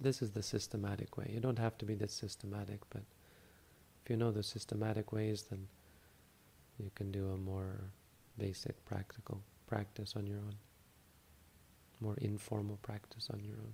This 0.00 0.22
is, 0.22 0.30
the 0.32 0.42
systematic 0.42 1.16
way. 1.16 1.30
You 1.32 1.40
don't 1.40 1.58
have 1.58 1.78
to 1.78 1.84
be 1.84 1.94
this 1.94 2.12
systematic, 2.12 2.80
but 2.90 3.02
if 4.02 4.10
you 4.10 4.16
know 4.16 4.32
the 4.32 4.42
systematic 4.42 5.12
ways, 5.12 5.44
then 5.50 5.68
you 6.78 6.90
can 6.94 7.12
do 7.12 7.30
a 7.30 7.36
more 7.36 7.80
basic 8.38 8.84
practical 8.84 9.42
practice 9.66 10.14
on 10.16 10.26
your 10.26 10.38
own, 10.38 10.54
more 12.00 12.16
informal 12.18 12.78
practice 12.82 13.28
on 13.32 13.44
your 13.44 13.56
own. 13.56 13.72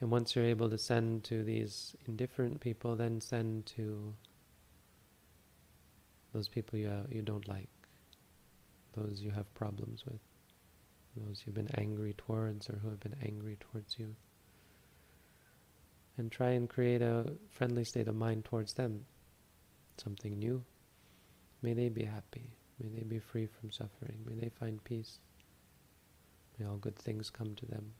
And 0.00 0.10
once 0.10 0.34
you're 0.34 0.44
able 0.44 0.68
to 0.68 0.78
send 0.78 1.24
to 1.24 1.44
these 1.44 1.94
indifferent 2.06 2.60
people, 2.60 2.96
then 2.96 3.20
send 3.20 3.66
to 3.66 4.12
those 6.34 6.48
people 6.48 6.78
you, 6.78 6.90
you 7.08 7.22
don't 7.22 7.46
like, 7.46 7.68
those 8.94 9.20
you 9.20 9.30
have 9.30 9.52
problems 9.54 10.04
with, 10.04 10.18
those 11.16 11.42
you've 11.44 11.54
been 11.54 11.74
angry 11.76 12.14
towards 12.16 12.68
or 12.68 12.78
who 12.82 12.88
have 12.88 13.00
been 13.00 13.16
angry 13.24 13.56
towards 13.60 13.98
you. 13.98 14.14
And 16.18 16.30
try 16.30 16.50
and 16.50 16.68
create 16.68 17.02
a 17.02 17.32
friendly 17.50 17.84
state 17.84 18.08
of 18.08 18.14
mind 18.14 18.44
towards 18.44 18.74
them, 18.74 19.04
something 19.96 20.38
new. 20.38 20.62
May 21.62 21.72
they 21.74 21.88
be 21.88 22.04
happy. 22.04 22.50
May 22.80 22.88
they 22.88 23.02
be 23.02 23.18
free 23.18 23.46
from 23.46 23.70
suffering. 23.70 24.18
May 24.26 24.34
they 24.34 24.50
find 24.50 24.82
peace. 24.84 25.18
May 26.58 26.66
all 26.66 26.76
good 26.76 26.96
things 26.96 27.30
come 27.30 27.54
to 27.54 27.66
them. 27.66 27.92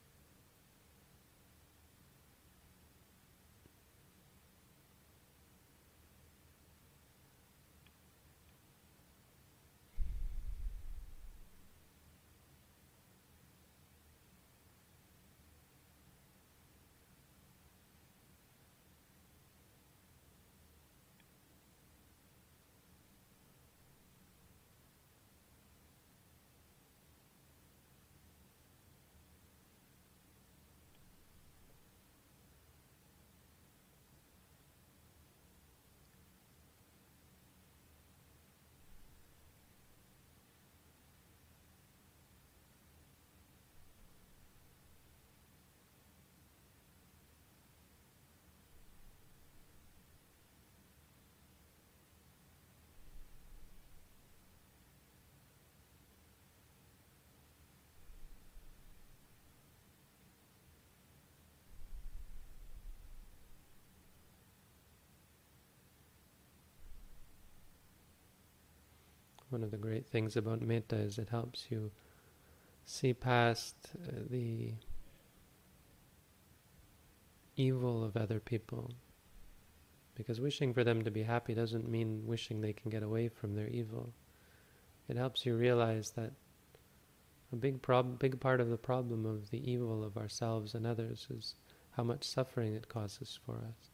One 69.52 69.62
of 69.62 69.70
the 69.70 69.76
great 69.76 70.06
things 70.06 70.34
about 70.34 70.62
metta 70.62 70.96
is 70.96 71.18
it 71.18 71.28
helps 71.28 71.66
you 71.68 71.90
see 72.86 73.12
past 73.12 73.76
uh, 74.08 74.20
the 74.30 74.72
evil 77.54 78.02
of 78.02 78.16
other 78.16 78.40
people. 78.40 78.92
Because 80.14 80.40
wishing 80.40 80.72
for 80.72 80.84
them 80.84 81.02
to 81.02 81.10
be 81.10 81.22
happy 81.22 81.52
doesn't 81.52 81.86
mean 81.86 82.26
wishing 82.26 82.62
they 82.62 82.72
can 82.72 82.90
get 82.90 83.02
away 83.02 83.28
from 83.28 83.54
their 83.54 83.68
evil. 83.68 84.14
It 85.06 85.18
helps 85.18 85.44
you 85.44 85.54
realize 85.54 86.12
that 86.12 86.32
a 87.52 87.56
big 87.56 87.82
prob- 87.82 88.18
big 88.18 88.40
part 88.40 88.62
of 88.62 88.70
the 88.70 88.78
problem 88.78 89.26
of 89.26 89.50
the 89.50 89.70
evil 89.70 90.02
of 90.02 90.16
ourselves 90.16 90.74
and 90.74 90.86
others 90.86 91.26
is 91.28 91.56
how 91.90 92.04
much 92.04 92.24
suffering 92.24 92.74
it 92.74 92.88
causes 92.88 93.38
for 93.44 93.56
us. 93.56 93.90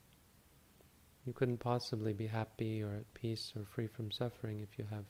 You 1.27 1.33
couldn't 1.33 1.59
possibly 1.59 2.13
be 2.13 2.29
happy 2.29 2.81
or 2.81 2.95
at 2.95 3.13
peace 3.13 3.55
or 3.57 3.65
free 3.65 3.89
from 3.89 4.13
suffering 4.13 4.61
if 4.61 4.79
you 4.79 4.87
have 4.89 5.05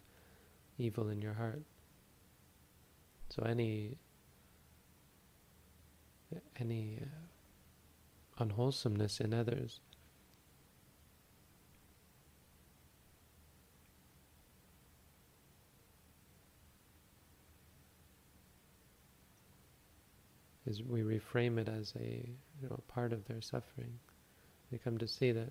evil 0.79 1.09
in 1.09 1.21
your 1.21 1.35
heart. 1.35 1.63
So 3.31 3.43
any 3.43 3.97
any 6.59 7.01
uh, 7.03 8.43
unwholesomeness 8.43 9.21
in 9.21 9.33
others 9.33 9.81
is 20.67 20.83
we 20.83 21.01
reframe 21.01 21.59
it 21.59 21.69
as 21.69 21.95
a 21.99 22.29
you 22.61 22.69
know 22.69 22.79
part 22.89 23.13
of 23.13 23.27
their 23.27 23.41
suffering. 23.41 23.99
They 24.71 24.79
come 24.79 24.99
to 24.99 25.09
see 25.09 25.33
that 25.33 25.51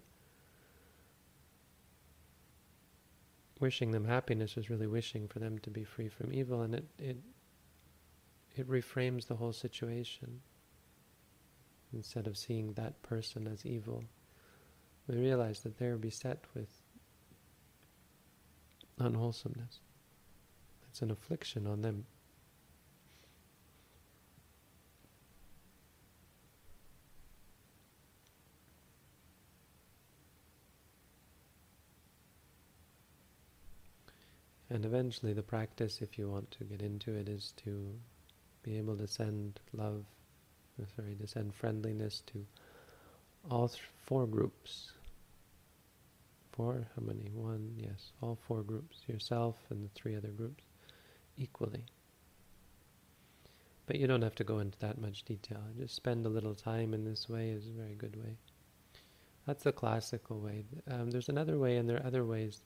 wishing 3.60 3.92
them 3.92 4.06
happiness 4.06 4.58
is 4.58 4.70
really 4.70 4.88
wishing 4.88 5.28
for 5.28 5.40
them 5.40 5.60
to 5.60 5.70
be 5.70 5.84
free 5.84 6.10
from 6.10 6.34
evil, 6.34 6.62
and 6.62 6.76
it 6.76 6.86
it 7.00 7.18
it 8.56 8.70
reframes 8.70 9.28
the 9.28 9.36
whole 9.36 9.54
situation. 9.54 10.42
Instead 11.94 12.28
of 12.28 12.38
seeing 12.38 12.74
that 12.74 13.02
person 13.02 13.48
as 13.48 13.66
evil, 13.66 14.04
we 15.08 15.16
realize 15.16 15.62
that 15.62 15.78
they're 15.78 15.98
beset 15.98 16.44
with 16.54 16.70
unwholesomeness. 19.00 19.80
It's 20.90 21.02
an 21.02 21.12
affliction 21.12 21.66
on 21.66 21.82
them. 21.82 22.06
And 34.70 34.86
eventually, 34.86 35.34
the 35.34 35.44
practice, 35.44 36.02
if 36.02 36.18
you 36.18 36.30
want 36.30 36.52
to 36.52 36.66
get 36.66 36.82
into 36.82 37.14
it, 37.14 37.30
is 37.30 37.54
to 37.64 37.94
be 38.64 38.78
able 38.78 38.98
to 38.98 39.08
send 39.08 39.60
love, 39.74 40.04
uh, 40.82 40.86
sorry, 40.96 41.16
to 41.16 41.28
send 41.28 41.56
friendliness 41.56 42.22
to 42.28 42.46
all 43.50 43.72
four 44.06 44.28
groups. 44.28 44.92
Four? 46.52 46.88
How 46.96 47.06
many? 47.06 47.30
One? 47.34 47.76
Yes, 47.78 48.12
all 48.22 48.38
four 48.48 48.62
groups. 48.62 49.04
Yourself 49.08 49.56
and 49.70 49.86
the 49.86 49.90
three 49.96 50.16
other 50.16 50.30
groups 50.30 50.64
equally. 51.38 51.86
But 53.86 54.00
you 54.00 54.08
don't 54.08 54.22
have 54.24 54.36
to 54.36 54.44
go 54.44 54.60
into 54.60 54.78
that 54.80 55.00
much 55.00 55.24
detail. 55.24 55.62
Just 55.80 55.96
spend 55.96 56.26
a 56.26 56.30
little 56.30 56.56
time 56.56 56.94
in 56.94 57.06
this 57.06 57.30
way 57.30 57.52
is 57.52 57.68
a 57.68 57.82
very 57.82 57.96
good 57.96 58.18
way. 58.18 58.36
That's 59.46 59.64
the 59.64 59.72
classical 59.72 60.42
way. 60.42 60.66
Um, 60.92 61.10
there's 61.10 61.30
another 61.30 61.58
way, 61.58 61.78
and 61.78 61.88
there 61.88 61.98
are 61.98 62.06
other 62.06 62.26
ways 62.26 62.64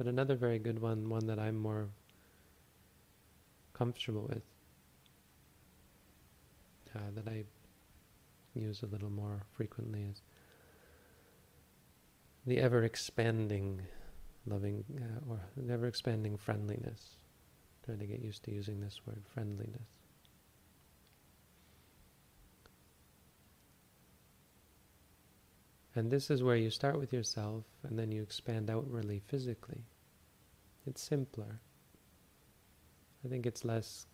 but 0.00 0.06
another 0.06 0.34
very 0.34 0.58
good 0.58 0.78
one, 0.78 1.10
one 1.10 1.26
that 1.26 1.38
I'm 1.38 1.58
more 1.58 1.90
comfortable 3.74 4.26
with, 4.30 4.40
uh, 6.96 7.10
that 7.14 7.28
I 7.28 7.44
use 8.54 8.82
a 8.82 8.86
little 8.86 9.10
more 9.10 9.42
frequently, 9.52 10.00
is 10.10 10.22
the 12.46 12.60
ever 12.60 12.82
expanding 12.82 13.82
loving 14.46 14.84
uh, 14.96 15.32
or 15.32 15.40
ever 15.70 15.86
expanding 15.86 16.38
friendliness. 16.38 17.16
Trying 17.84 17.98
to 17.98 18.06
get 18.06 18.22
used 18.22 18.42
to 18.44 18.52
using 18.52 18.80
this 18.80 19.02
word, 19.06 19.22
friendliness. 19.34 19.99
And 25.94 26.10
this 26.10 26.30
is 26.30 26.42
where 26.42 26.56
you 26.56 26.70
start 26.70 26.98
with 26.98 27.12
yourself 27.12 27.64
and 27.82 27.98
then 27.98 28.12
you 28.12 28.22
expand 28.22 28.70
outwardly 28.70 29.20
physically. 29.26 29.82
It's 30.86 31.02
simpler. 31.02 31.60
I 33.24 33.28
think 33.28 33.44
it's 33.44 33.64
less 33.64 34.06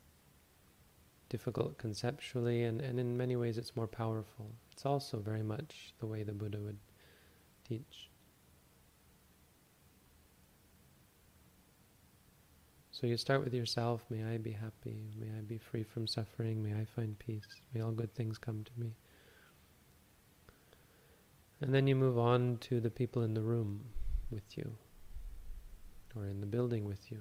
difficult 1.29 1.79
conceptually, 1.79 2.65
and, 2.65 2.81
and 2.81 2.99
in 2.99 3.17
many 3.17 3.37
ways 3.37 3.59
it's 3.59 3.77
more 3.77 3.87
powerful. 3.87 4.51
It's 4.73 4.87
also 4.87 5.19
very 5.19 5.43
much 5.43 5.95
the 5.99 6.07
way 6.07 6.23
the 6.23 6.33
Buddha 6.33 6.59
would 6.59 6.79
teach. 7.69 8.09
So 12.91 13.07
you 13.07 13.17
start 13.19 13.45
with 13.45 13.53
yourself, 13.53 14.05
may 14.09 14.25
I 14.25 14.39
be 14.39 14.53
happy, 14.53 15.11
may 15.19 15.27
I 15.27 15.43
be 15.43 15.59
free 15.59 15.83
from 15.83 16.07
suffering, 16.07 16.63
may 16.63 16.73
I 16.73 16.87
find 16.87 17.19
peace, 17.19 17.61
may 17.75 17.83
all 17.83 17.93
good 17.93 18.15
things 18.15 18.39
come 18.39 18.65
to 18.65 18.81
me. 18.81 18.95
And 21.61 21.75
then 21.75 21.87
you 21.87 21.97
move 21.97 22.19
on 22.19 22.59
to 22.63 22.81
the 22.81 22.91
people 22.91 23.23
in 23.23 23.35
the 23.35 23.43
room 23.43 23.81
with 24.31 24.57
you, 24.57 24.77
or 26.15 26.27
in 26.27 26.41
the 26.41 26.47
building 26.47 26.85
with 26.85 27.11
you. 27.11 27.19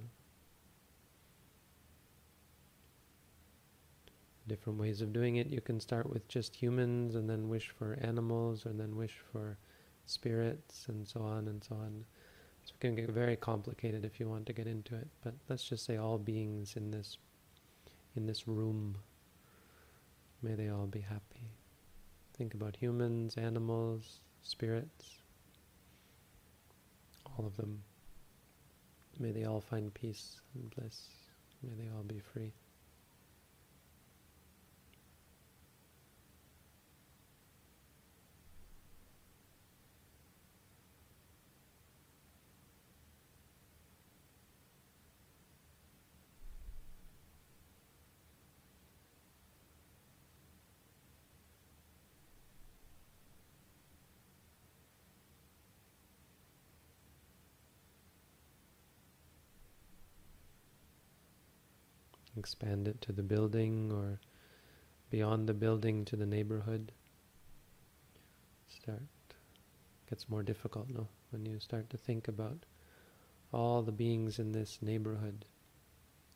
Different 4.47 4.77
ways 4.77 5.01
of 5.01 5.13
doing 5.13 5.37
it. 5.37 5.47
You 5.47 5.61
can 5.61 5.79
start 5.79 6.09
with 6.09 6.27
just 6.27 6.55
humans 6.55 7.15
and 7.15 7.29
then 7.29 7.49
wish 7.49 7.69
for 7.69 7.97
animals 8.01 8.65
and 8.65 8.79
then 8.79 8.95
wish 8.95 9.17
for 9.31 9.57
spirits 10.05 10.85
and 10.87 11.07
so 11.07 11.21
on 11.21 11.47
and 11.47 11.63
so 11.63 11.75
on. 11.75 12.05
So 12.65 12.73
it 12.75 12.79
can 12.79 12.95
get 12.95 13.09
very 13.09 13.35
complicated 13.35 14.05
if 14.05 14.19
you 14.19 14.27
want 14.29 14.45
to 14.47 14.53
get 14.53 14.67
into 14.67 14.95
it. 14.95 15.07
But 15.23 15.33
let's 15.49 15.63
just 15.63 15.85
say 15.85 15.97
all 15.97 16.17
beings 16.17 16.75
in 16.75 16.91
this 16.91 17.17
in 18.15 18.25
this 18.25 18.47
room, 18.47 18.97
may 20.41 20.55
they 20.55 20.69
all 20.69 20.87
be 20.87 21.01
happy. 21.01 21.49
Think 22.37 22.53
about 22.53 22.75
humans, 22.75 23.37
animals, 23.37 24.19
spirits, 24.43 25.21
all 27.25 27.45
of 27.45 27.55
them. 27.55 27.81
May 29.17 29.31
they 29.31 29.45
all 29.45 29.61
find 29.61 29.93
peace 29.93 30.41
and 30.53 30.69
bliss. 30.69 31.07
May 31.63 31.73
they 31.81 31.89
all 31.95 32.03
be 32.03 32.19
free. 32.33 32.51
Expand 62.45 62.87
it 62.87 63.01
to 63.01 63.11
the 63.11 63.23
building 63.23 63.91
or 63.91 64.19
beyond 65.09 65.49
the 65.49 65.53
building 65.53 66.05
to 66.05 66.15
the 66.15 66.27
neighborhood. 66.27 66.91
Start 68.67 69.01
gets 70.07 70.29
more 70.29 70.43
difficult 70.43 70.87
no 70.87 71.07
when 71.31 71.43
you 71.43 71.59
start 71.59 71.89
to 71.89 71.97
think 71.97 72.27
about 72.27 72.67
all 73.51 73.81
the 73.81 73.91
beings 73.91 74.37
in 74.37 74.51
this 74.51 74.77
neighborhood 74.79 75.43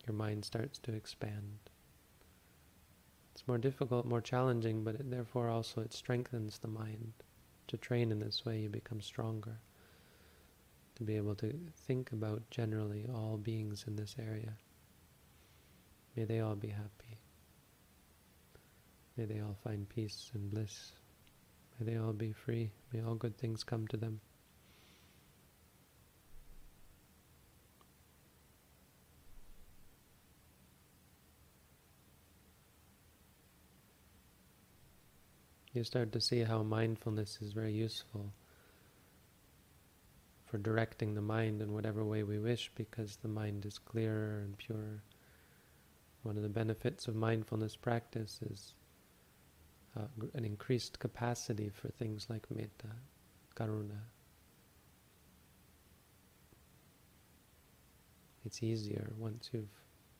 your 0.07 0.15
mind 0.15 0.43
starts 0.43 0.79
to 0.79 0.91
expand. 0.91 1.59
It's 3.35 3.47
more 3.47 3.59
difficult 3.59 4.07
more 4.07 4.19
challenging 4.19 4.83
but 4.83 4.95
it, 4.95 5.11
therefore 5.11 5.49
also 5.49 5.81
it 5.81 5.93
strengthens 5.93 6.57
the 6.57 6.67
mind. 6.67 7.13
To 7.67 7.77
train 7.77 8.11
in 8.11 8.17
this 8.17 8.43
way 8.43 8.61
you 8.61 8.69
become 8.69 8.99
stronger. 8.99 9.59
To 10.95 11.03
be 11.03 11.17
able 11.17 11.35
to 11.35 11.53
think 11.85 12.11
about 12.11 12.49
generally 12.49 13.05
all 13.13 13.37
beings 13.37 13.85
in 13.87 13.95
this 13.95 14.15
area 14.17 14.55
May 16.15 16.25
they 16.25 16.39
all 16.39 16.55
be 16.55 16.69
happy. 16.69 17.17
May 19.17 19.25
they 19.25 19.39
all 19.39 19.57
find 19.63 19.87
peace 19.89 20.31
and 20.33 20.49
bliss. 20.49 20.91
May 21.79 21.91
they 21.91 21.97
all 21.97 22.13
be 22.13 22.31
free. 22.31 22.71
May 22.93 23.01
all 23.01 23.15
good 23.15 23.37
things 23.37 23.63
come 23.63 23.87
to 23.87 23.97
them. 23.97 24.21
You 35.73 35.83
start 35.83 36.11
to 36.13 36.21
see 36.21 36.41
how 36.41 36.63
mindfulness 36.63 37.39
is 37.41 37.53
very 37.53 37.71
useful 37.71 38.33
for 40.47 40.57
directing 40.57 41.13
the 41.13 41.21
mind 41.21 41.61
in 41.61 41.73
whatever 41.73 42.03
way 42.03 42.23
we 42.23 42.39
wish 42.39 42.71
because 42.75 43.17
the 43.17 43.27
mind 43.27 43.65
is 43.65 43.77
clearer 43.77 44.39
and 44.39 44.57
purer. 44.57 45.03
One 46.23 46.35
of 46.37 46.43
the 46.43 46.49
benefits 46.49 47.07
of 47.07 47.15
mindfulness 47.15 47.75
practice 47.75 48.39
is 48.41 48.73
uh, 49.97 50.01
an 50.33 50.45
increased 50.45 50.99
capacity 50.99 51.69
for 51.69 51.87
things 51.89 52.27
like 52.29 52.45
metta, 52.51 52.93
karuna. 53.55 53.99
It's 58.45 58.63
easier 58.63 59.11
once 59.17 59.49
you've 59.53 59.69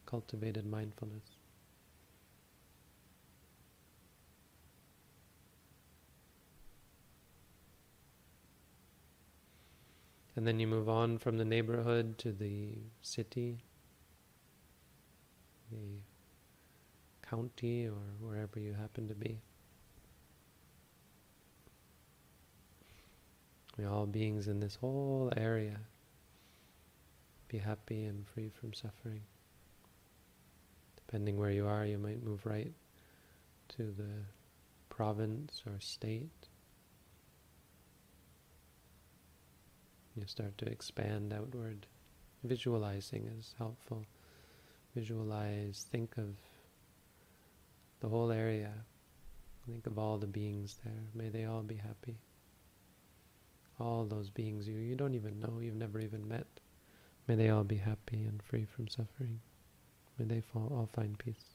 cultivated 0.05 0.65
mindfulness. 0.65 1.38
And 10.35 10.47
then 10.47 10.59
you 10.59 10.67
move 10.67 10.88
on 10.88 11.17
from 11.17 11.38
the 11.38 11.43
neighborhood 11.43 12.17
to 12.19 12.31
the 12.31 12.77
city, 13.01 13.57
the 15.71 17.27
county 17.27 17.88
or 17.88 18.01
wherever 18.19 18.60
you 18.60 18.73
happen 18.73 19.08
to 19.08 19.15
be. 19.15 19.39
May 23.77 23.86
all 23.86 24.05
beings 24.05 24.47
in 24.47 24.60
this 24.60 24.75
whole 24.75 25.32
area 25.38 25.79
be 27.47 27.58
happy 27.58 28.03
and 28.03 28.27
free 28.27 28.49
from 28.49 28.73
suffering. 28.73 29.21
Depending 30.97 31.38
where 31.38 31.51
you 31.51 31.65
are, 31.65 31.86
you 31.86 31.97
might 31.97 32.23
move 32.23 32.45
right 32.45 32.73
to 33.69 33.84
the 33.84 34.25
province 34.89 35.63
or 35.65 35.79
state. 35.79 36.49
You 40.15 40.25
start 40.27 40.58
to 40.58 40.65
expand 40.65 41.34
outward. 41.34 41.86
Visualizing 42.43 43.29
is 43.39 43.55
helpful. 43.58 44.05
Visualize, 44.95 45.86
think 45.91 46.17
of 46.17 46.36
the 48.02 48.08
whole 48.08 48.32
area. 48.32 48.73
Think 49.65 49.86
of 49.86 49.99
all 49.99 50.17
the 50.17 50.28
beings 50.28 50.78
there. 50.84 51.04
May 51.13 51.30
they 51.30 51.45
all 51.45 51.62
be 51.62 51.75
happy. 51.75 52.17
All 53.80 54.06
those 54.06 54.30
beings 54.30 54.67
you, 54.67 54.78
you 54.78 54.95
don't 54.95 55.13
even 55.13 55.39
know, 55.39 55.60
you've 55.62 55.75
never 55.75 55.99
even 55.99 56.28
met. 56.28 56.47
May 57.28 57.36
they 57.36 57.49
all 57.49 57.63
be 57.63 57.78
happy 57.78 58.23
and 58.23 58.41
free 58.41 58.65
from 58.65 58.88
suffering. 58.88 59.39
May 60.17 60.25
they 60.25 60.41
fall, 60.41 60.71
all 60.71 60.89
find 60.91 61.17
peace. 61.17 61.45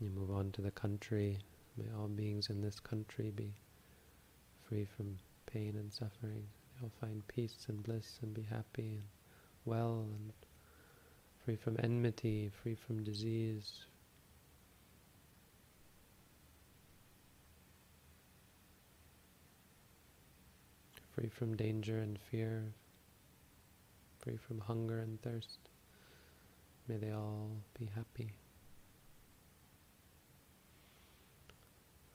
You 0.00 0.10
move 0.10 0.30
on 0.30 0.45
to 0.56 0.62
the 0.62 0.70
country. 0.70 1.38
May 1.76 1.84
all 1.98 2.08
beings 2.08 2.48
in 2.48 2.62
this 2.62 2.80
country 2.80 3.30
be 3.30 3.52
free 4.66 4.86
from 4.96 5.18
pain 5.44 5.76
and 5.76 5.92
suffering. 5.92 6.44
They 6.72 6.84
all 6.84 6.92
find 6.98 7.22
peace 7.28 7.66
and 7.68 7.82
bliss 7.82 8.18
and 8.22 8.32
be 8.32 8.42
happy 8.42 8.94
and 8.94 9.02
well 9.66 10.06
and 10.10 10.32
free 11.44 11.56
from 11.56 11.76
enmity, 11.82 12.50
free 12.62 12.74
from 12.74 13.04
disease. 13.04 13.84
Free 21.14 21.28
from 21.28 21.54
danger 21.54 21.98
and 21.98 22.18
fear, 22.30 22.72
free 24.20 24.38
from 24.38 24.60
hunger 24.60 25.00
and 25.00 25.20
thirst. 25.20 25.58
May 26.88 26.96
they 26.96 27.10
all 27.10 27.50
be 27.78 27.90
happy. 27.94 28.32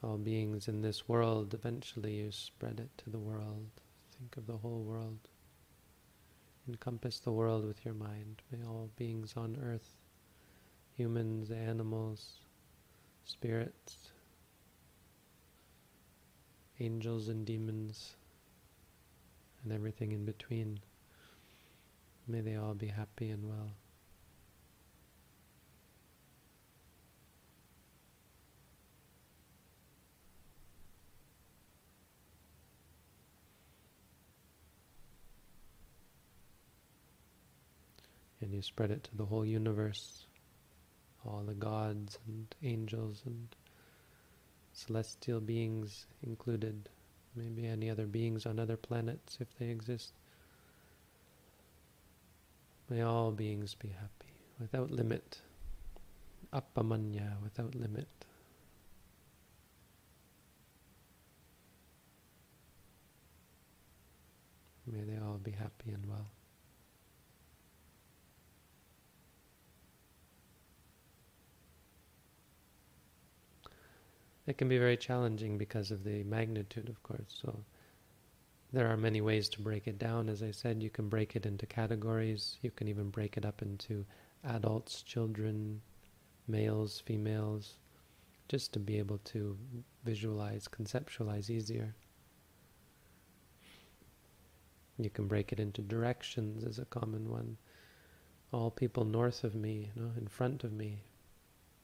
All 0.04 0.18
beings 0.18 0.68
in 0.68 0.82
this 0.82 1.08
world, 1.08 1.54
eventually 1.54 2.16
you 2.16 2.32
spread 2.32 2.80
it 2.80 2.90
to 3.04 3.10
the 3.10 3.20
world. 3.20 3.68
Think 4.18 4.38
of 4.38 4.48
the 4.48 4.58
whole 4.58 4.82
world. 4.82 5.20
Encompass 6.68 7.20
the 7.20 7.32
world 7.32 7.66
with 7.66 7.84
your 7.86 7.94
mind. 7.94 8.42
May 8.52 8.66
all 8.66 8.90
beings 8.96 9.34
on 9.36 9.58
earth, 9.62 9.98
humans, 10.96 11.52
animals, 11.52 12.40
spirits, 13.26 13.98
angels 16.80 17.28
and 17.28 17.46
demons, 17.46 18.16
and 19.64 19.72
everything 19.72 20.12
in 20.12 20.26
between, 20.26 20.80
may 22.28 22.42
they 22.42 22.56
all 22.56 22.74
be 22.74 22.88
happy 22.88 23.30
and 23.30 23.48
well. 23.48 23.72
And 38.52 38.58
you 38.58 38.62
spread 38.62 38.92
it 38.92 39.02
to 39.06 39.16
the 39.16 39.24
whole 39.24 39.46
universe, 39.46 40.26
all 41.26 41.42
the 41.48 41.54
gods 41.54 42.20
and 42.28 42.54
angels 42.62 43.22
and 43.26 43.48
celestial 44.74 45.40
beings 45.40 46.06
included, 46.28 46.90
maybe 47.34 47.66
any 47.66 47.90
other 47.90 48.06
beings 48.06 48.46
on 48.46 48.60
other 48.60 48.76
planets 48.76 49.38
if 49.40 49.48
they 49.58 49.68
exist. 49.68 50.12
May 52.90 53.04
all 53.04 53.32
beings 53.32 53.74
be 53.74 53.88
happy, 53.88 54.34
without 54.60 54.92
limit. 54.92 55.40
Appamanya, 56.52 57.42
without 57.42 57.74
limit. 57.74 58.10
May 64.86 65.04
they 65.04 65.18
all 65.24 65.38
be 65.38 65.52
happy 65.52 65.92
and 65.92 66.06
well. 66.10 66.28
It 74.48 74.58
can 74.58 74.68
be 74.68 74.78
very 74.78 74.98
challenging 74.98 75.58
because 75.58 75.92
of 75.92 76.04
the 76.04 76.24
magnitude, 76.24 76.90
of 76.90 77.02
course. 77.04 77.40
So 77.42 77.64
there 78.74 78.88
are 78.88 78.98
many 78.98 79.22
ways 79.22 79.50
to 79.50 79.62
break 79.62 79.88
it 79.88 80.00
down. 80.00 80.30
As 80.30 80.42
I 80.42 80.52
said, 80.52 80.82
you 80.82 80.90
can 80.90 81.10
break 81.10 81.36
it 81.36 81.46
into 81.46 81.66
categories. 81.66 82.58
You 82.62 82.72
can 82.72 82.88
even 82.88 83.10
break 83.10 83.38
it 83.38 83.46
up 83.46 83.62
into 83.62 84.06
adults, 84.44 85.04
children, 85.04 85.82
males, 86.48 87.02
females, 87.06 87.76
just 88.50 88.74
to 88.74 88.80
be 88.80 88.98
able 88.98 89.20
to 89.20 89.58
visualize, 90.04 90.68
conceptualize 90.68 91.50
easier. 91.50 91.96
You 94.98 95.10
can 95.10 95.28
break 95.28 95.52
it 95.52 95.60
into 95.60 95.82
directions 95.82 96.64
as 96.64 96.80
a 96.80 96.86
common 96.86 97.30
one. 97.30 97.58
All 98.52 98.70
people 98.70 99.06
north 99.06 99.44
of 99.44 99.56
me, 99.56 99.92
you 99.96 100.02
know, 100.02 100.12
in 100.18 100.28
front 100.28 100.64
of 100.64 100.74
me, 100.74 101.04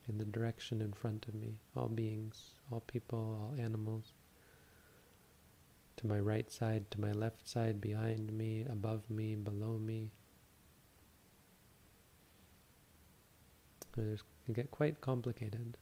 in 0.10 0.18
the 0.18 0.26
direction 0.26 0.82
in 0.82 0.94
front 0.94 1.28
of 1.28 1.36
me, 1.36 1.56
all 1.76 1.88
beings, 1.90 2.52
all 2.72 2.82
people, 2.82 3.20
all 3.20 3.62
animals. 3.62 4.14
To 5.98 6.08
my 6.08 6.20
right 6.20 6.50
side, 6.52 6.90
to 6.92 7.02
my 7.02 7.12
left 7.12 7.48
side, 7.48 7.82
behind 7.82 8.32
me, 8.32 8.66
above 8.70 9.10
me, 9.10 9.36
below 9.36 9.80
me. 9.80 10.12
It 13.98 14.22
can 14.46 14.54
get 14.54 14.70
quite 14.70 15.02
complicated, 15.02 15.76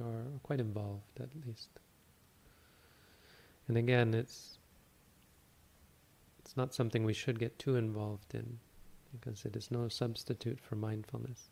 or 0.00 0.24
quite 0.42 0.60
involved 0.60 1.20
at 1.20 1.28
least. 1.46 1.68
And 3.68 3.76
again, 3.76 4.14
it's 4.14 4.58
it's 6.38 6.56
not 6.56 6.74
something 6.74 7.04
we 7.04 7.12
should 7.12 7.38
get 7.38 7.58
too 7.58 7.76
involved 7.76 8.34
in 8.34 8.58
because 9.12 9.44
it 9.44 9.56
is 9.56 9.70
no 9.70 9.88
substitute 9.88 10.58
for 10.58 10.74
mindfulness. 10.74 11.50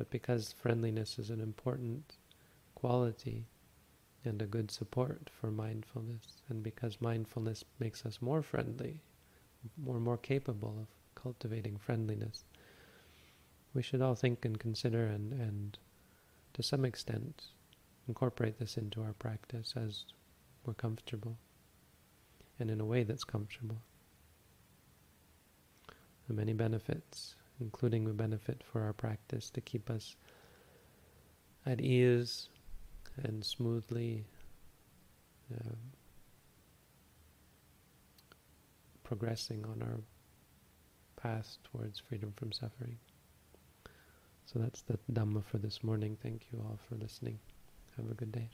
But 0.00 0.08
because 0.08 0.54
friendliness 0.54 1.18
is 1.18 1.28
an 1.28 1.42
important 1.42 2.16
quality 2.74 3.44
and 4.24 4.40
a 4.40 4.46
good 4.46 4.70
support 4.70 5.28
for 5.38 5.50
mindfulness, 5.50 6.40
and 6.48 6.62
because 6.62 7.02
mindfulness 7.02 7.66
makes 7.78 8.06
us 8.06 8.22
more 8.22 8.40
friendly, 8.40 9.02
more 9.76 10.00
more 10.00 10.16
capable 10.16 10.74
of 10.80 10.86
cultivating 11.14 11.76
friendliness, 11.76 12.44
we 13.74 13.82
should 13.82 14.00
all 14.00 14.14
think 14.14 14.46
and 14.46 14.58
consider 14.58 15.04
and, 15.04 15.34
and 15.34 15.76
to 16.54 16.62
some 16.62 16.86
extent 16.86 17.48
incorporate 18.08 18.58
this 18.58 18.78
into 18.78 19.02
our 19.02 19.12
practice 19.12 19.74
as 19.76 20.06
we're 20.64 20.72
comfortable 20.72 21.36
and 22.58 22.70
in 22.70 22.80
a 22.80 22.86
way 22.86 23.02
that's 23.02 23.24
comfortable. 23.24 23.82
The 26.26 26.32
many 26.32 26.54
benefits, 26.54 27.34
including 27.60 28.04
the 28.04 28.12
benefit 28.12 28.62
for 28.62 28.82
our 28.82 28.92
practice 28.92 29.50
to 29.50 29.60
keep 29.60 29.90
us 29.90 30.16
at 31.66 31.80
ease 31.80 32.48
and 33.22 33.44
smoothly 33.44 34.24
uh, 35.54 35.74
progressing 39.04 39.64
on 39.64 39.82
our 39.82 40.00
path 41.20 41.58
towards 41.64 41.98
freedom 41.98 42.32
from 42.36 42.52
suffering. 42.52 42.96
So 44.46 44.58
that's 44.58 44.82
the 44.82 44.98
Dhamma 45.12 45.44
for 45.44 45.58
this 45.58 45.84
morning. 45.84 46.16
Thank 46.22 46.46
you 46.52 46.58
all 46.60 46.78
for 46.88 46.96
listening. 46.96 47.38
Have 47.96 48.10
a 48.10 48.14
good 48.14 48.32
day. 48.32 48.48